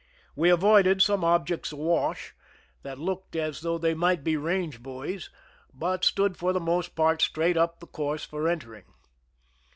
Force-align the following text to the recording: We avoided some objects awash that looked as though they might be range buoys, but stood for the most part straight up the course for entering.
We 0.35 0.49
avoided 0.49 0.99
some 1.03 1.23
objects 1.23 1.71
awash 1.71 2.33
that 2.81 2.97
looked 2.97 3.35
as 3.35 3.61
though 3.61 3.77
they 3.77 3.93
might 3.93 4.23
be 4.23 4.35
range 4.35 4.81
buoys, 4.81 5.29
but 5.75 6.03
stood 6.03 6.35
for 6.37 6.53
the 6.53 6.59
most 6.59 6.95
part 6.95 7.21
straight 7.21 7.55
up 7.55 7.79
the 7.79 7.85
course 7.85 8.25
for 8.25 8.47
entering. 8.49 8.85